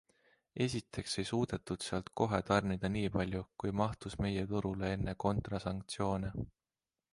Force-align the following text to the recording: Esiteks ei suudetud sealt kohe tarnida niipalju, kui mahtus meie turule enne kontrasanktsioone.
Esiteks 0.65 1.17
ei 1.23 1.27
suudetud 1.31 1.85
sealt 1.87 2.09
kohe 2.21 2.39
tarnida 2.47 2.91
niipalju, 2.95 3.43
kui 3.65 3.75
mahtus 3.83 4.19
meie 4.25 4.49
turule 4.55 4.93
enne 4.97 5.17
kontrasanktsioone. 5.27 6.37